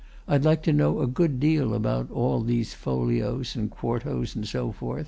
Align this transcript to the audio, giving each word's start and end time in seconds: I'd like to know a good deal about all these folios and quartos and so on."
I'd 0.27 0.43
like 0.43 0.63
to 0.63 0.73
know 0.73 1.01
a 1.01 1.05
good 1.05 1.39
deal 1.39 1.75
about 1.75 2.09
all 2.09 2.41
these 2.41 2.73
folios 2.73 3.55
and 3.55 3.69
quartos 3.69 4.35
and 4.35 4.47
so 4.47 4.73
on." 4.81 4.99